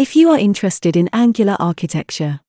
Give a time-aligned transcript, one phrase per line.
[0.00, 2.40] If you are interested in Angular architecture,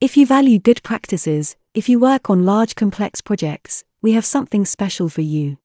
[0.00, 4.64] if you value good practices, if you work on large complex projects, we have something
[4.64, 5.58] special for you.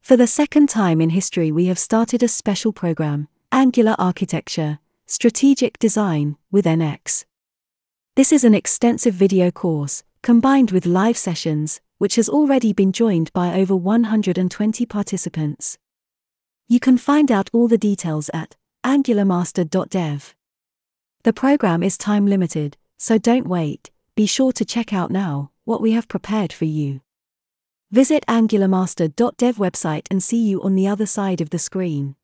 [0.00, 5.78] For the second time in history, we have started a special program, Angular Architecture, Strategic
[5.78, 7.26] Design, with NX.
[8.16, 13.30] This is an extensive video course, combined with live sessions, which has already been joined
[13.34, 15.76] by over 120 participants.
[16.66, 20.34] You can find out all the details at angularmaster.dev.
[21.22, 25.80] The program is time limited, so don't wait, be sure to check out now what
[25.80, 27.00] we have prepared for you.
[27.90, 32.16] Visit angularmaster.dev website and see you on the other side of the screen.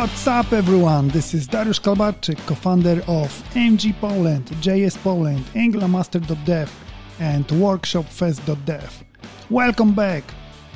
[0.00, 1.08] What's up, everyone?
[1.08, 6.72] This is Dariusz Kalbarczyk, co-founder of NG Poland, JS Poland, AngularMaster.dev,
[7.18, 9.04] and WorkshopFest.dev.
[9.50, 10.24] Welcome back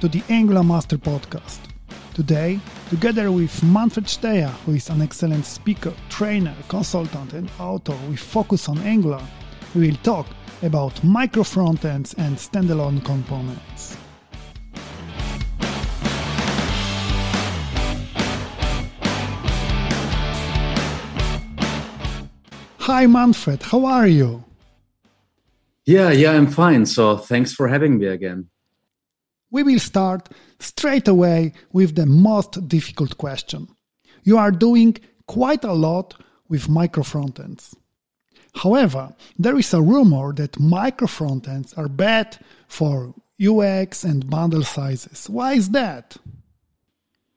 [0.02, 1.60] to the Angular Master podcast.
[2.12, 8.20] Today, together with Manfred Steyer, who is an excellent speaker, trainer, consultant, and author with
[8.20, 9.22] focus on Angular,
[9.74, 10.26] we will talk
[10.62, 13.96] about micro frontends and standalone components.
[22.84, 23.62] Hi, Manfred.
[23.62, 24.44] How are you?
[25.86, 26.84] Yeah, yeah, I'm fine.
[26.84, 28.50] So thanks for having me again.
[29.50, 33.68] We will start straight away with the most difficult question.
[34.22, 37.74] You are doing quite a lot with micro frontends.
[38.54, 42.36] However, there is a rumor that micro frontends are bad
[42.68, 45.30] for UX and bundle sizes.
[45.30, 46.18] Why is that?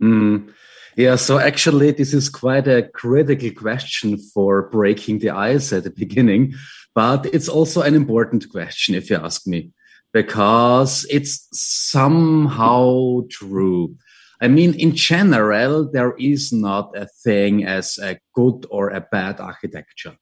[0.04, 0.54] Mm,
[0.98, 5.92] yeah, so actually, this is quite a critical question for breaking the ice at the
[5.92, 6.56] beginning,
[6.96, 9.72] but it's also an important question, if you ask me,
[10.12, 13.96] because it's somehow true.
[14.42, 19.40] I mean, in general, there is not a thing as a good or a bad
[19.40, 20.18] architecture.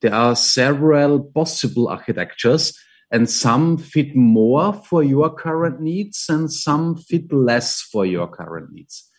[0.00, 2.78] There are several possible architectures,
[3.10, 8.72] and some fit more for your current needs, and some fit less for your current
[8.72, 9.09] needs.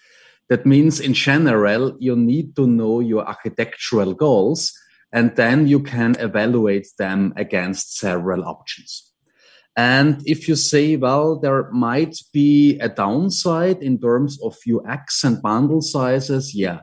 [0.52, 4.74] That means in general, you need to know your architectural goals
[5.14, 9.14] and then you can evaluate them against several options.
[9.78, 15.42] And if you say, well, there might be a downside in terms of UX and
[15.42, 16.80] bundle sizes, yeah,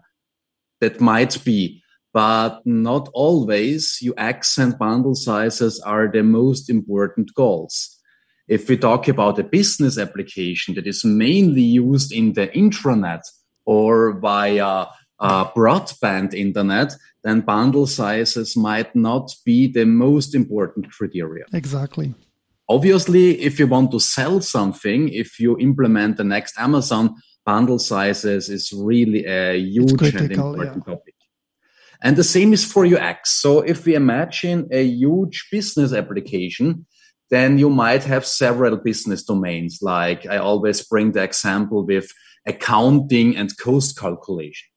[0.81, 1.83] that might be,
[2.15, 8.01] but not always UX and bundle sizes are the most important goals.
[8.49, 13.21] If we talk about a business application that is mainly used in the intranet
[13.69, 14.87] or via
[15.21, 16.91] uh, broadband internet,
[17.23, 21.45] then bundle sizes might not be the most important criteria.
[21.53, 22.15] Exactly.
[22.67, 27.15] Obviously, if you want to sell something, if you implement the next Amazon,
[27.45, 30.95] bundle sizes is really a huge critical, and important yeah.
[30.95, 31.15] topic.
[32.03, 33.31] And the same is for UX.
[33.43, 36.87] So if we imagine a huge business application,
[37.31, 39.81] then you might have several business domains.
[39.83, 42.11] Like I always bring the example with
[42.49, 44.69] accounting and cost calculation.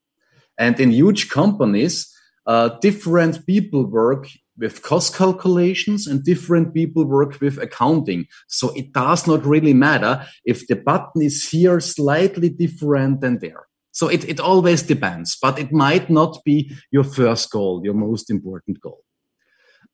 [0.58, 2.12] And in huge companies,
[2.46, 4.28] uh, different people work
[4.58, 8.26] with cost calculations and different people work with accounting.
[8.48, 13.66] So it does not really matter if the button is here slightly different than there.
[13.92, 18.30] So it, it always depends, but it might not be your first goal, your most
[18.30, 19.02] important goal.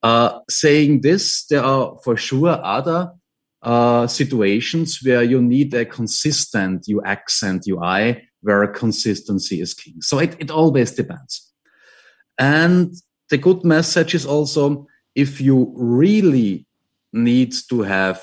[0.03, 3.12] Uh, saying this, there are for sure other
[3.68, 10.00] uh, situations where you need a consistent UX and UI where consistency is king.
[10.00, 11.52] So it, it always depends.
[12.38, 12.94] And
[13.28, 16.66] the good message is also if you really
[17.12, 18.22] need to have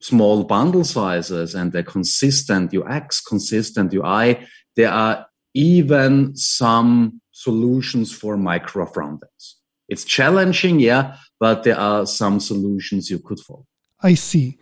[0.00, 4.44] small bundle sizes and a consistent UX, consistent UI,
[4.74, 9.44] there are even some solutions for micro frontends.
[9.88, 13.66] It's challenging, yeah, but there are some solutions you could follow.
[14.02, 14.58] I see.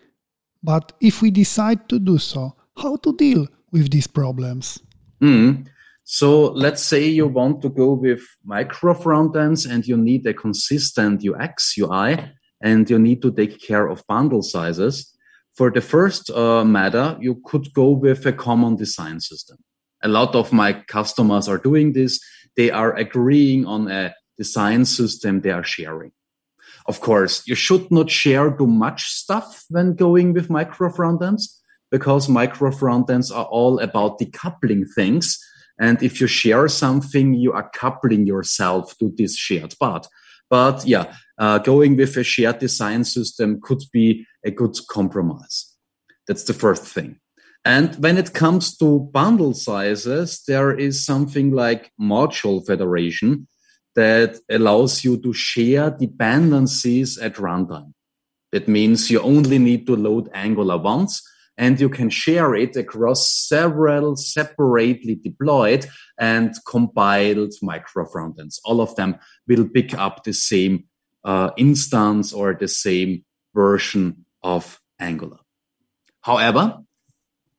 [0.63, 4.79] But if we decide to do so, how to deal with these problems?
[5.23, 5.67] Mm.
[6.05, 11.25] So let's say you want to go with micro frontends and you need a consistent
[11.25, 12.19] UX, UI,
[12.61, 15.15] and you need to take care of bundle sizes.
[15.55, 19.59] For the first uh, matter, you could go with a common design system.
[20.03, 22.21] A lot of my customers are doing this.
[22.57, 26.13] They are agreeing on a design system they are sharing.
[26.91, 31.43] Of course, you should not share too much stuff when going with micro frontends
[31.95, 35.39] because micro frontends are all about decoupling things
[35.81, 40.07] And if you share something, you are coupling yourself to this shared part.
[40.51, 45.57] But yeah, uh, going with a shared design system could be a good compromise.
[46.27, 47.19] That's the first thing.
[47.65, 53.47] And when it comes to bundle sizes, there is something like module federation
[53.95, 57.93] that allows you to share dependencies at runtime.
[58.53, 61.23] That means you only need to load Angular once
[61.61, 65.87] and you can share it across several separately deployed
[66.19, 68.59] and compiled micro frontends.
[68.65, 70.85] All of them will pick up the same
[71.23, 75.37] uh, instance or the same version of Angular.
[76.23, 76.79] However,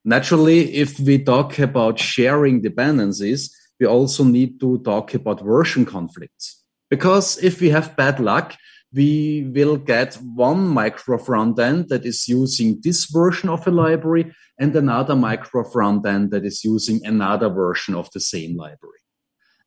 [0.04, 6.64] naturally, if we talk about sharing dependencies, we also need to talk about version conflicts.
[6.90, 8.56] Because if we have bad luck,
[8.94, 14.32] we will get one micro front end that is using this version of a library
[14.60, 19.00] and another micro front end that is using another version of the same library.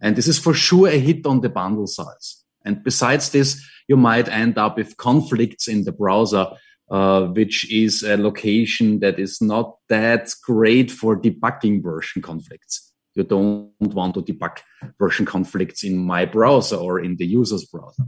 [0.00, 2.44] And this is for sure a hit on the bundle size.
[2.64, 6.46] And besides this, you might end up with conflicts in the browser,
[6.90, 12.93] uh, which is a location that is not that great for debugging version conflicts.
[13.14, 14.58] You don't want to debug
[14.98, 18.04] version conflicts in my browser or in the user's browser.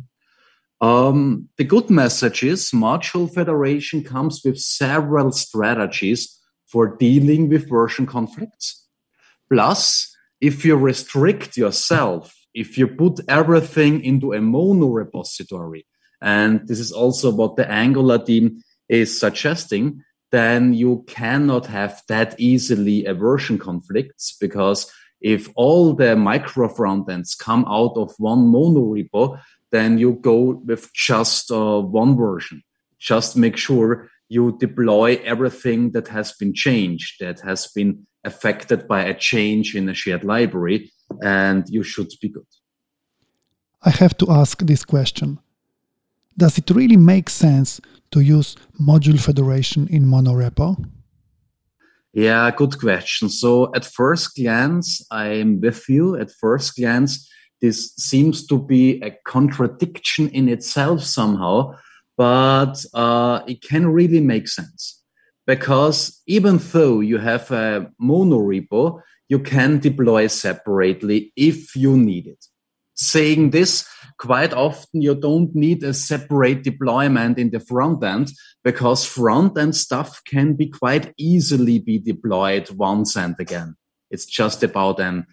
[0.80, 8.06] Um, the good message is Module Federation comes with several strategies for dealing with version
[8.06, 8.86] conflicts.
[9.50, 15.86] Plus, if you restrict yourself, if you put everything into a mono repository,
[16.20, 20.02] and this is also what the Angular team is suggesting,
[20.36, 27.38] then you cannot have that easily a version conflicts because if all the micro frontends
[27.38, 29.40] come out of one mono repo,
[29.72, 32.62] then you go with just uh, one version.
[32.98, 39.02] Just make sure you deploy everything that has been changed, that has been affected by
[39.04, 40.92] a change in a shared library,
[41.22, 42.50] and you should be good.
[43.82, 45.38] I have to ask this question
[46.36, 47.80] Does it really make sense
[48.10, 50.76] to use module federation in monorepo?
[52.12, 53.28] Yeah, good question.
[53.28, 56.16] So, at first glance, I'm with you.
[56.16, 57.28] At first glance,
[57.60, 61.74] this seems to be a contradiction in itself somehow,
[62.16, 65.02] but uh, it can really make sense
[65.46, 72.26] because even though you have a mono repo, you can deploy separately if you need
[72.26, 72.44] it.
[72.94, 78.32] Saying this, quite often you don't need a separate deployment in the front end
[78.64, 83.76] because front end stuff can be quite easily be deployed once and again.
[84.10, 85.26] It's just about an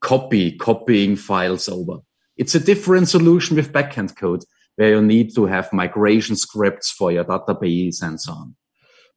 [0.00, 1.98] copy, copying files over.
[2.36, 4.44] It's a different solution with backend code
[4.76, 8.56] where you need to have migration scripts for your database and so on.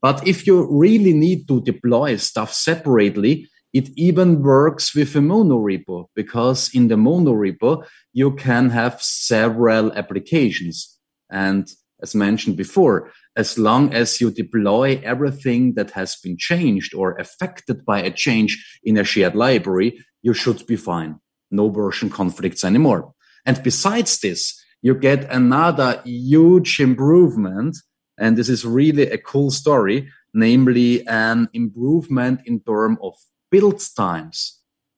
[0.01, 5.57] But if you really need to deploy stuff separately, it even works with a mono
[5.57, 7.83] repo because in the mono repo,
[8.13, 10.99] you can have several applications.
[11.31, 11.67] And
[12.01, 17.83] as mentioned before, as long as you deploy everything that has been changed or affected
[17.83, 21.19] by a change in a shared library, you should be fine.
[21.49, 23.13] No version conflicts anymore.
[23.45, 27.77] And besides this, you get another huge improvement.
[28.19, 33.15] And this is really a cool story, namely an improvement in terms of
[33.53, 34.37] build times.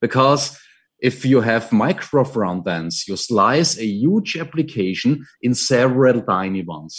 [0.00, 0.58] Because
[0.98, 5.10] if you have micro front ends, you slice a huge application
[5.42, 6.94] in several tiny ones.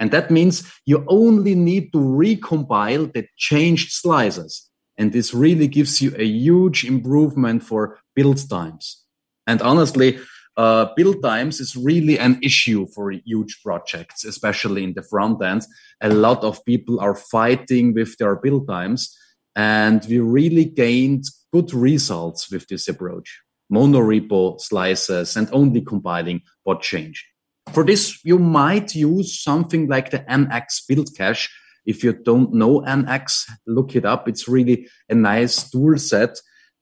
[0.00, 0.54] And that means
[0.84, 4.68] you only need to recompile the changed slices.
[4.98, 9.04] And this really gives you a huge improvement for build times.
[9.46, 10.18] And honestly,
[10.56, 15.62] uh, build times is really an issue for huge projects, especially in the front end.
[16.00, 19.16] A lot of people are fighting with their build times,
[19.56, 23.40] and we really gained good results with this approach.
[23.72, 27.24] Monorepo slices and only compiling what changed.
[27.72, 31.50] For this, you might use something like the NX build cache
[31.86, 34.28] if you don't know NX, look it up.
[34.28, 36.36] It's really a nice tool set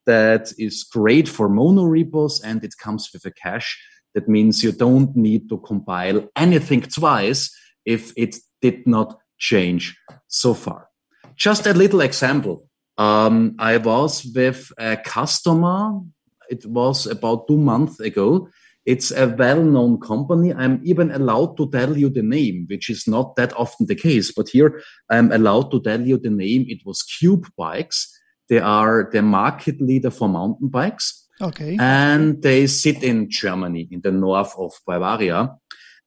[0.06, 3.78] that is great for mono repos and it comes with a cache.
[4.14, 7.54] That means you don't need to compile anything twice
[7.84, 10.88] if it did not change so far.
[11.36, 12.68] Just a little example.
[12.96, 16.00] Um, I was with a customer.
[16.48, 18.48] It was about two months ago
[18.86, 20.52] it's a well-known company.
[20.52, 24.32] I'm even allowed to tell you the name, which is not that often the case.
[24.32, 26.66] But here I'm allowed to tell you the name.
[26.68, 28.12] It was Cube Bikes.
[28.48, 31.26] They are the market leader for mountain bikes.
[31.40, 31.78] Okay.
[31.80, 35.56] And they sit in Germany, in the north of Bavaria.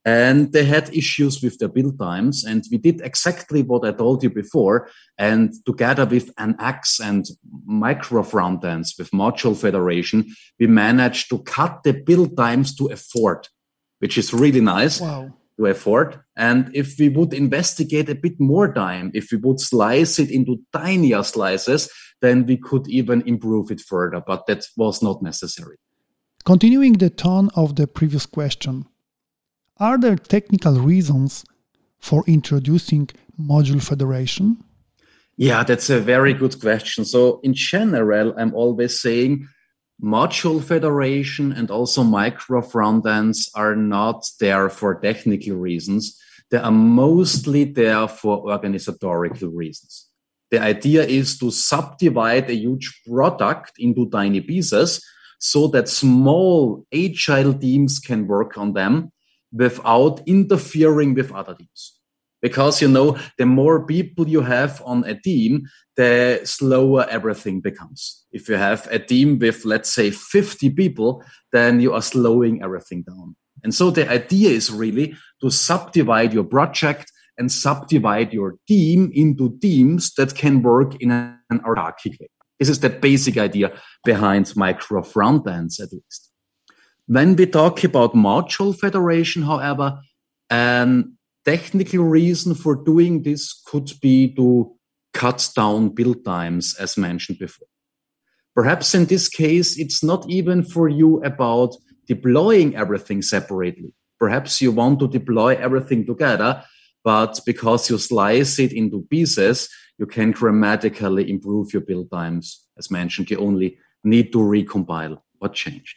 [0.08, 2.46] And they had issues with their build times.
[2.46, 4.90] And we did exactly what I told you before.
[5.18, 7.26] And together with NX and
[7.66, 13.50] micro front ends with module federation, we managed to cut the build times to afford,
[14.00, 15.02] which is really nice.
[15.02, 15.34] Wow.
[15.60, 16.20] To afford.
[16.38, 20.62] And if we would investigate a bit more time, if we would slice it into
[20.72, 21.90] tinier slices,
[22.22, 24.22] then we could even improve it further.
[24.26, 25.78] But that was not necessary.
[26.46, 28.86] Continuing the tone of the previous question,
[29.80, 31.46] are there technical reasons
[32.00, 34.64] for introducing module federation?
[35.38, 37.06] Yeah, that's a very good question.
[37.06, 39.48] So, in general, I'm always saying
[40.02, 46.20] module federation and also micro front ends are not there for technical reasons.
[46.50, 50.08] They are mostly there for organizational reasons.
[50.50, 55.04] The idea is to subdivide a huge product into tiny pieces
[55.40, 59.12] so that small agile teams can work on them
[59.58, 62.00] without interfering with other teams.
[62.42, 68.26] Because, you know, the more people you have on a team, the slower everything becomes.
[68.32, 73.04] If you have a team with, let's say, 50 people, then you are slowing everything
[73.04, 73.36] down.
[73.64, 79.58] And so the idea is really to subdivide your project and subdivide your team into
[79.60, 82.30] teams that can work in an hierarchical way.
[82.60, 83.72] This is the basic idea
[84.04, 86.27] behind micro front ends, at least.
[87.08, 90.00] When we talk about module federation, however,
[90.50, 94.76] an technical reason for doing this could be to
[95.14, 97.68] cut down build times, as mentioned before.
[98.54, 101.76] Perhaps in this case, it's not even for you about
[102.08, 103.94] deploying everything separately.
[104.20, 106.62] Perhaps you want to deploy everything together,
[107.06, 112.68] but because you slice it into pieces, you can dramatically improve your build times.
[112.78, 115.96] As mentioned, you only need to recompile what changed.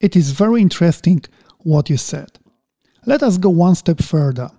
[0.00, 1.24] It is very interesting
[1.58, 2.38] what you said.
[3.04, 4.50] Let us go one step further.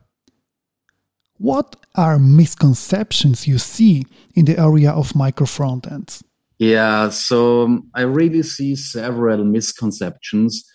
[1.37, 4.05] What are misconceptions you see
[4.35, 6.21] in the area of micro frontends?
[6.57, 10.65] Yeah, so um, I really see several misconceptions.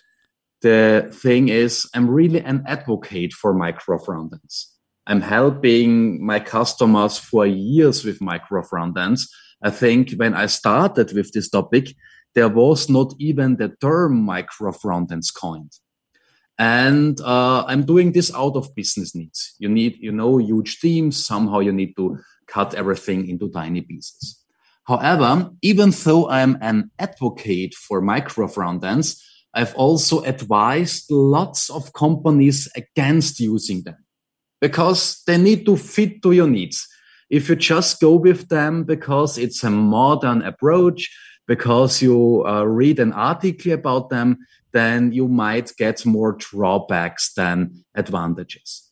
[0.61, 4.65] The thing is, I'm really an advocate for micro frontends.
[5.05, 9.29] I'm helping my customers for years with micro frontends.
[9.61, 11.95] I think when I started with this topic,
[12.35, 15.71] there was not even the term micro frontends coined.
[16.59, 19.55] And uh, I'm doing this out of business needs.
[19.59, 21.25] You need, you know, huge teams.
[21.25, 24.41] Somehow you need to cut everything into tiny pieces.
[24.85, 29.19] However, even though I'm an advocate for micro frontends,
[29.53, 33.97] I've also advised lots of companies against using them
[34.61, 36.87] because they need to fit to your needs.
[37.29, 41.09] If you just go with them because it's a modern approach,
[41.47, 44.37] because you uh, read an article about them,
[44.73, 48.91] then you might get more drawbacks than advantages.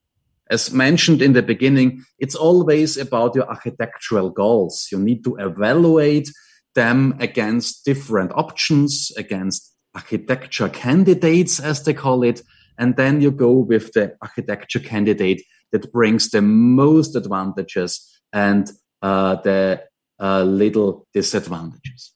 [0.50, 4.88] As mentioned in the beginning, it's always about your architectural goals.
[4.92, 6.30] You need to evaluate
[6.76, 12.42] them against different options, against architecture candidates, as they call it.
[12.78, 19.36] And then you go with the architecture candidate that brings the most advantages and uh,
[19.36, 19.84] the
[20.20, 22.14] uh, little disadvantages.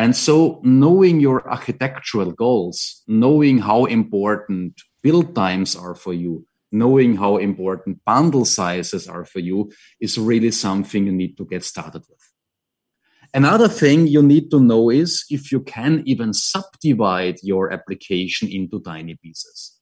[0.00, 7.16] And so knowing your architectural goals, knowing how important build times are for you, knowing
[7.16, 12.02] how important bundle sizes are for you is really something you need to get started
[12.08, 12.32] with.
[13.34, 18.80] Another thing you need to know is if you can even subdivide your application into
[18.80, 19.80] tiny pieces.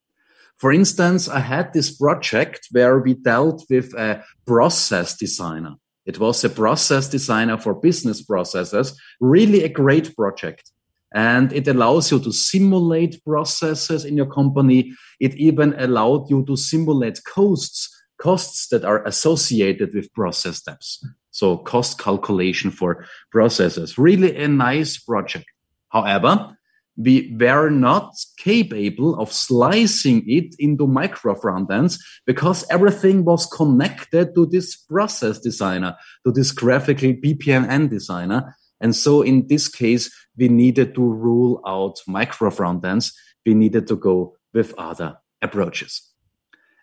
[0.56, 5.76] For instance, I had this project where we dealt with a process designer.
[6.08, 10.72] It was a process designer for business processes, really a great project.
[11.14, 14.92] And it allows you to simulate processes in your company.
[15.20, 21.04] It even allowed you to simulate costs, costs that are associated with process steps.
[21.30, 23.98] So cost calculation for processes.
[23.98, 25.44] Really a nice project.
[25.90, 26.56] However,
[26.98, 34.34] we were not capable of slicing it into micro front ends because everything was connected
[34.34, 38.56] to this process designer, to this graphical BPMN designer.
[38.80, 43.12] And so in this case, we needed to rule out micro front ends.
[43.46, 46.02] We needed to go with other approaches.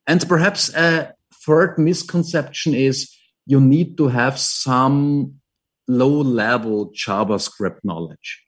[0.07, 1.13] And perhaps a
[1.45, 3.13] third misconception is
[3.45, 5.35] you need to have some
[5.89, 8.44] low level JavaScript knowledge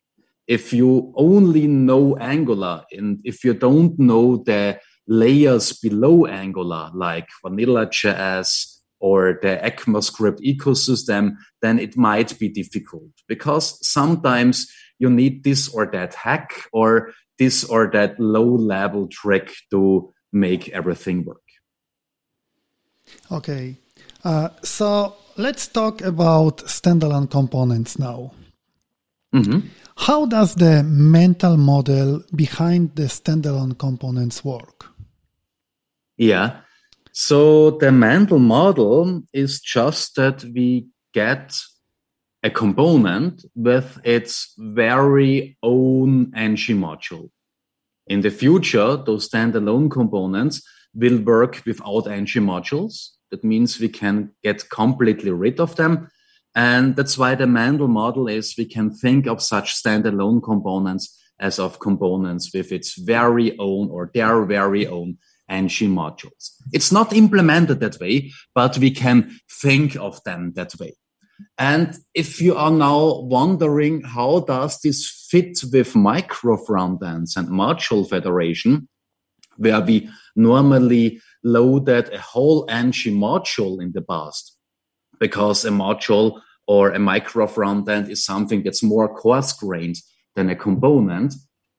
[0.48, 7.28] if you only know Angular and if you don't know the layers below Angular, like
[7.44, 14.68] Vanilla.js or the ECMAScript ecosystem, then it might be difficult because sometimes
[15.00, 20.70] you need this or that hack or this or that low level trick to make
[20.70, 21.42] everything work.
[23.32, 23.78] Okay.
[24.24, 28.32] Uh, so let's talk about standalone components now.
[29.34, 29.68] Mm-hmm.
[29.98, 34.86] How does the mental model behind the standalone components work?
[36.18, 36.62] Yeah.
[37.12, 41.60] So the mental model is just that we get
[42.44, 47.30] a component with its very own ng module.
[48.06, 50.62] In the future, those standalone components
[50.94, 53.10] will work without ng modules.
[53.32, 56.10] That means we can get completely rid of them.
[56.58, 61.60] And that's why the mental model is we can think of such standalone components as
[61.60, 66.56] of components with its very own or their very own ng modules.
[66.74, 70.96] It's not implemented that way, but we can think of them that way.
[71.60, 78.10] And if you are now wondering how does this fit with micro frontends and module
[78.10, 78.90] federation,
[79.58, 84.58] where we normally loaded a whole ng module in the past,
[85.20, 89.98] because a module or a micro frontend is something that's more coarse grained
[90.36, 91.34] than a component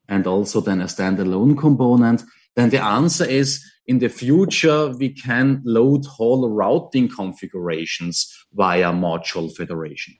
[0.09, 2.23] and also than a standalone component,
[2.57, 9.55] then the answer is in the future, we can load whole routing configurations via module
[9.55, 10.15] federation.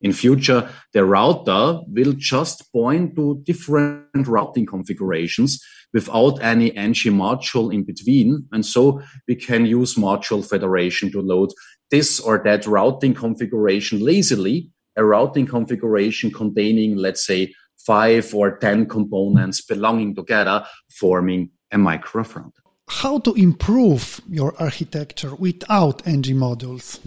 [0.00, 5.62] In future, the router will just point to different routing configurations
[5.94, 8.48] without any ng module in between.
[8.50, 11.50] And so we can use module federation to load
[11.92, 17.54] this or that routing configuration lazily, a routing configuration containing, let's say,
[17.86, 22.52] five or 10 components belonging together, forming a micro front
[22.92, 27.00] how to improve your architecture without ng modules?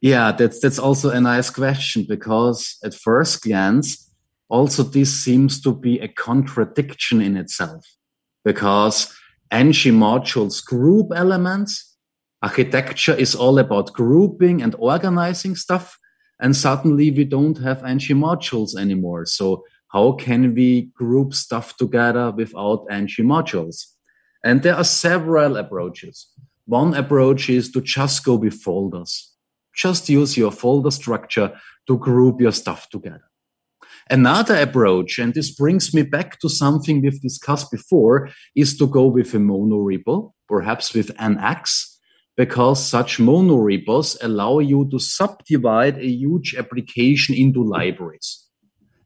[0.00, 4.10] Yeah, that's that's also a nice question because at first glance,
[4.48, 7.84] also this seems to be a contradiction in itself
[8.44, 9.14] because
[9.52, 11.91] ng modules group elements.
[12.42, 15.96] Architecture is all about grouping and organizing stuff.
[16.40, 19.26] And suddenly we don't have ng modules anymore.
[19.26, 23.86] So how can we group stuff together without ng modules?
[24.42, 26.26] And there are several approaches.
[26.66, 29.32] One approach is to just go with folders.
[29.74, 31.52] Just use your folder structure
[31.86, 33.22] to group your stuff together.
[34.10, 39.06] Another approach, and this brings me back to something we've discussed before, is to go
[39.06, 41.91] with a monorepo, perhaps with NX,
[42.36, 48.46] because such monorepos allow you to subdivide a huge application into libraries.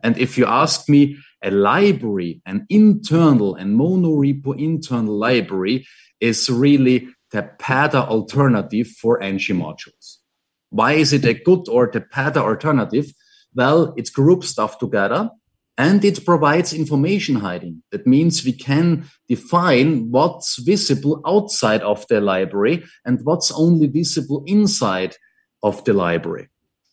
[0.03, 5.87] And if you ask me, a library, an internal and monorepo internal library
[6.21, 10.19] is really the PADA alternative for ng modules.
[10.71, 13.07] Why is it a good or the PADA alternative?
[13.55, 15.31] Well, it groups stuff together
[15.79, 17.83] and it provides information hiding.
[17.93, 24.43] That means we can define what's visible outside of the library and what's only visible
[24.47, 25.17] inside
[25.63, 26.49] of the library.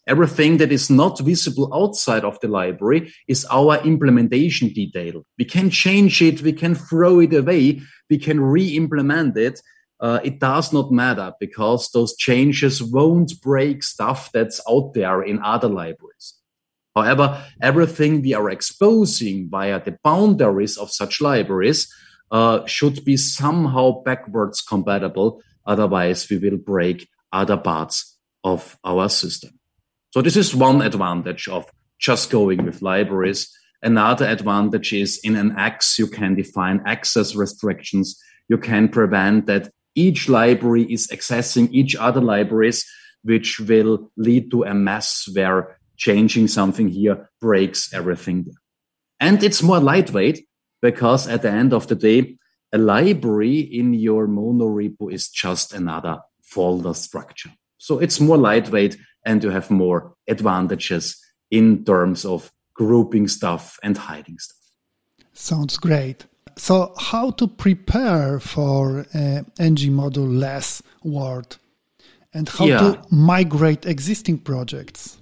[0.05, 5.25] Everything that is not visible outside of the library is our implementation detail.
[5.39, 9.61] We can change it, we can throw it away, we can re-implement it.
[10.01, 15.41] Uh, it does not matter because those changes won't break stuff that's out there in
[15.41, 16.33] other libraries.
[16.95, 21.91] However, everything we are exposing via the boundaries of such libraries
[22.31, 25.41] uh, should be somehow backwards compatible.
[25.65, 29.59] Otherwise, we will break other parts of our system.
[30.11, 31.65] So this is one advantage of
[31.99, 33.49] just going with libraries.
[33.81, 38.21] Another advantage is in NX, you can define access restrictions.
[38.47, 42.85] You can prevent that each library is accessing each other libraries,
[43.23, 48.45] which will lead to a mess where changing something here breaks everything.
[49.21, 50.45] And it's more lightweight
[50.81, 52.37] because at the end of the day,
[52.73, 57.51] a library in your monorepo is just another folder structure.
[57.77, 61.17] So it's more lightweight and you have more advantages
[61.49, 64.57] in terms of grouping stuff and hiding stuff.
[65.31, 66.25] Sounds great.
[66.57, 71.57] So, how to prepare for uh, ng module less world
[72.33, 72.77] and how yeah.
[72.79, 75.17] to migrate existing projects?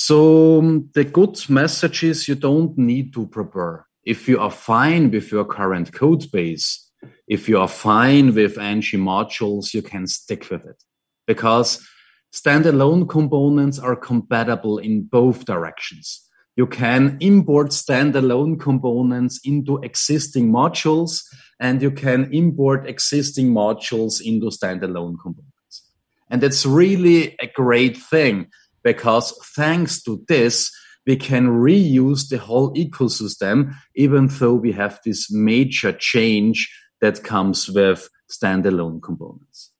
[0.00, 3.88] So, um, the good message is you don't need to prepare.
[4.04, 6.88] If you are fine with your current code base,
[7.26, 10.80] if you are fine with ng modules, you can stick with it
[11.26, 11.84] because
[12.32, 16.24] standalone components are compatible in both directions.
[16.54, 21.24] You can import standalone components into existing modules
[21.58, 25.90] and you can import existing modules into standalone components.
[26.30, 28.46] And it's really a great thing
[28.82, 30.70] because thanks to this,
[31.06, 37.68] we can reuse the whole ecosystem, even though we have this major change that comes
[37.68, 39.72] with standalone components.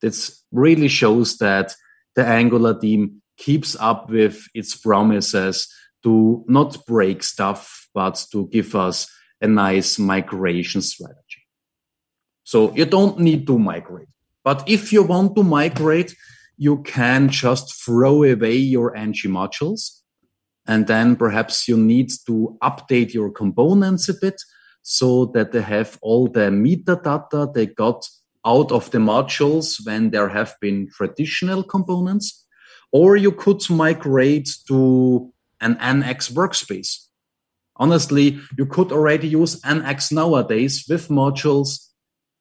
[0.00, 1.74] This really shows that
[2.14, 5.68] the Angular team keeps up with its promises
[6.02, 9.08] to not break stuff, but to give us
[9.40, 11.46] a nice migration strategy.
[12.44, 14.08] So you don't need to migrate.
[14.44, 16.14] But if you want to migrate,
[16.62, 20.02] you can just throw away your ng modules.
[20.64, 24.40] And then perhaps you need to update your components a bit
[24.82, 28.06] so that they have all the metadata they got
[28.46, 32.46] out of the modules when there have been traditional components.
[32.92, 37.08] Or you could migrate to an NX workspace.
[37.74, 41.88] Honestly, you could already use NX nowadays with modules.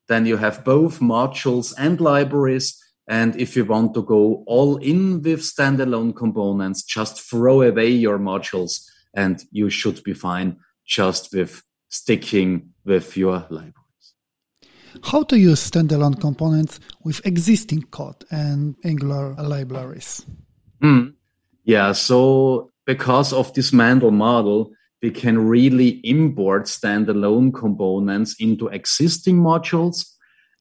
[0.08, 2.78] Then you have both modules and libraries.
[3.12, 8.18] And if you want to go all in with standalone components, just throw away your
[8.18, 10.56] modules and you should be fine
[10.88, 14.14] just with sticking with your libraries.
[15.04, 20.26] How to use standalone components with existing code and Angular libraries?
[20.82, 21.16] Mm.
[21.66, 24.72] Yeah, so because of this mental model,
[25.02, 30.06] we can really import standalone components into existing modules.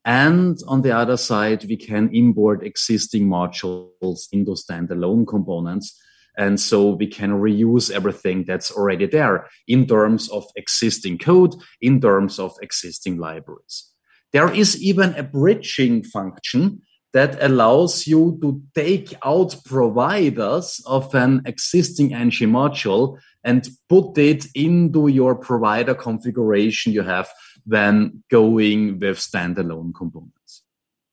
[0.05, 5.99] And on the other side, we can import existing modules into standalone components.
[6.39, 12.01] And so we can reuse everything that's already there in terms of existing code, in
[12.01, 13.91] terms of existing libraries.
[14.33, 16.83] There is even a bridging function
[17.13, 24.47] that allows you to take out providers of an existing ng module and put it
[24.55, 27.29] into your provider configuration you have
[27.71, 30.63] when going with standalone components.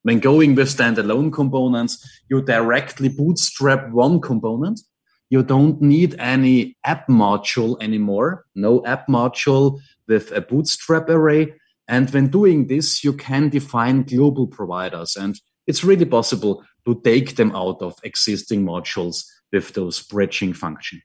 [0.02, 4.82] When going with standalone components, you directly bootstrap one component.
[5.30, 8.46] You don't need any app module anymore.
[8.56, 11.54] No app module with a bootstrap array.
[11.88, 15.16] And when doing this, you can define global providers.
[15.16, 21.02] And it's really possible to take them out of existing modules with those bridging function.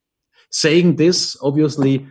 [0.51, 2.07] Saying this, obviously,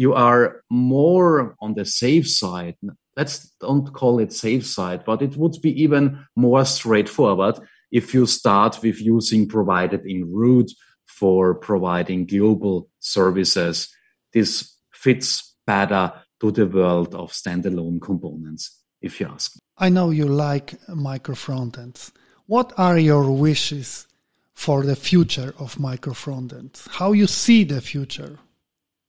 [0.00, 2.74] you are more on the safe side.
[3.18, 7.56] Let's don't call it safe side, but it would be even more straightforward
[7.92, 10.70] if you start with using provided in root
[11.04, 13.94] for providing global services.
[14.32, 19.60] This fits better to the world of standalone components, if you ask me.
[19.76, 22.10] I know you like micro frontends.
[22.46, 24.06] What are your wishes
[24.54, 26.88] for the future of micro frontends?
[26.88, 28.38] How you see the future?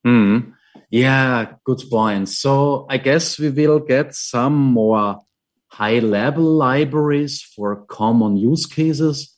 [0.05, 0.53] Mm,
[0.89, 2.29] yeah, good point.
[2.29, 5.19] So I guess we will get some more
[5.67, 9.37] high level libraries for common use cases.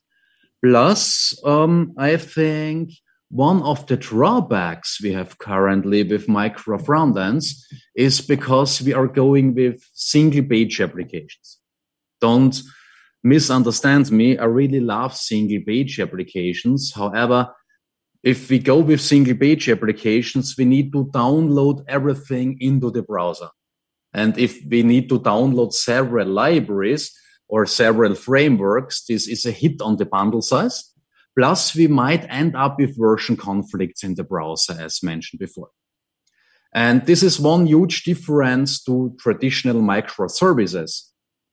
[0.64, 2.92] Plus, um, I think
[3.30, 7.64] one of the drawbacks we have currently with micro frontends
[7.96, 11.60] is because we are going with single page applications.
[12.22, 12.62] Don't
[13.24, 14.38] misunderstand me.
[14.38, 16.94] I really love single page applications.
[16.96, 17.50] However,
[18.24, 23.50] if we go with single page applications, we need to download everything into the browser.
[24.14, 27.12] And if we need to download several libraries
[27.48, 30.94] or several frameworks, this is a hit on the bundle size
[31.38, 35.70] Plus, we might end up with version conflicts in the browser, as mentioned before.
[36.76, 41.10] And this is one huge difference to traditional microservices.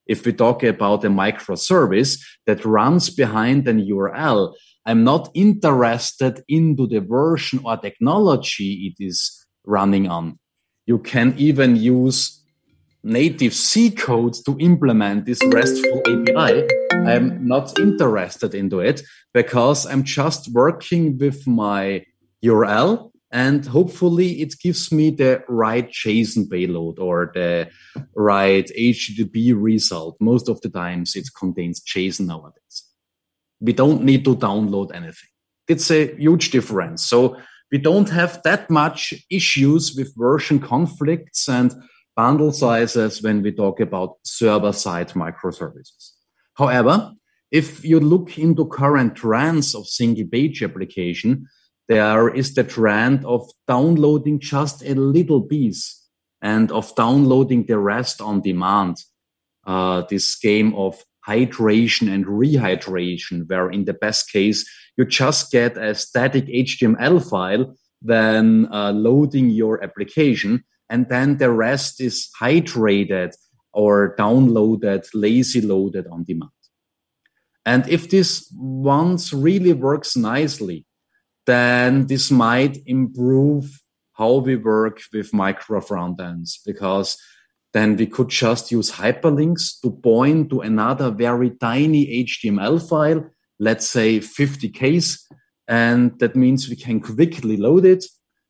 [0.07, 4.55] If we talk about a microservice that runs behind an URL,
[4.91, 10.41] I'm not interested into the version or technology it is running on.
[10.85, 12.45] You can even use
[13.05, 16.67] native C code to implement this RESTful API,
[17.07, 19.01] I'm not interested into it
[19.33, 22.05] because I'm just working with my
[22.45, 27.69] URL and hopefully it gives me the right JSON payload or the
[28.17, 30.17] right HTTP result.
[30.19, 32.90] Most of the times it contains JSON nowadays.
[33.61, 35.29] We don't need to download anything.
[35.69, 37.05] It's a huge difference.
[37.05, 37.37] So
[37.71, 41.73] we don't have that much issues with version conflicts and
[42.17, 46.13] bundle sizes when we talk about server side microservices.
[46.55, 47.13] However,
[47.51, 51.47] if you look into current trends of single page application,
[51.89, 56.07] there is the trend of downloading just a little piece
[56.41, 58.97] and of downloading the rest on demand.
[59.67, 65.77] Uh, this game of hydration and rehydration, where in the best case, you just get
[65.77, 73.33] a static HTML file, then uh, loading your application and then the rest is hydrated
[73.73, 76.51] or downloaded, lazy loaded on demand.
[77.65, 80.85] And if this once really works nicely,
[81.47, 83.81] then this might improve
[84.15, 87.17] how we work with micro frontends because
[87.73, 93.89] then we could just use hyperlinks to point to another very tiny HTML file, let's
[93.89, 95.21] say 50Ks.
[95.69, 98.05] And that means we can quickly load it.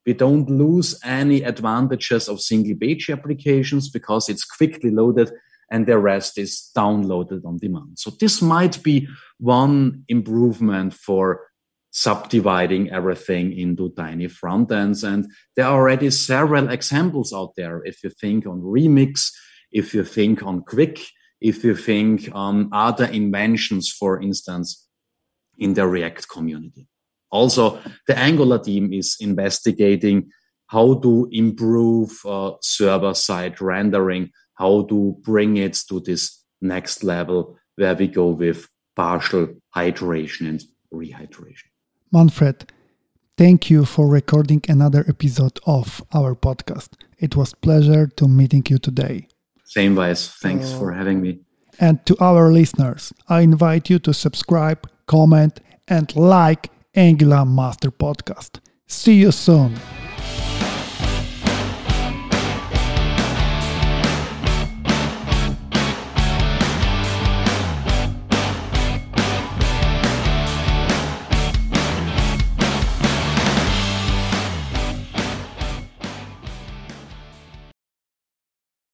[0.06, 5.30] We don't lose any advantages of single page applications because it's quickly loaded
[5.70, 7.98] and the rest is downloaded on demand.
[7.98, 9.06] So this might be
[9.38, 11.49] one improvement for
[11.90, 15.02] subdividing everything into tiny front ends.
[15.02, 17.82] And there are already several examples out there.
[17.84, 19.30] If you think on Remix,
[19.72, 21.04] if you think on Qwik,
[21.40, 24.86] if you think on other inventions, for instance,
[25.58, 26.88] in the React community.
[27.30, 30.30] Also, the Angular team is investigating
[30.66, 37.56] how to improve uh, server side rendering, how to bring it to this next level
[37.76, 41.69] where we go with partial hydration and rehydration.
[42.12, 42.72] Manfred,
[43.36, 46.88] thank you for recording another episode of our podcast.
[47.18, 49.28] It was pleasure to meeting you today.
[49.64, 50.28] Same wise.
[50.28, 51.38] Thanks uh, for having me.
[51.78, 58.58] And to our listeners, I invite you to subscribe, comment, and like Angular Master Podcast.
[58.88, 59.76] See you soon.